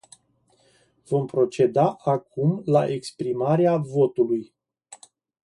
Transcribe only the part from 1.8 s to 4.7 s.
acum la exprimarea votului.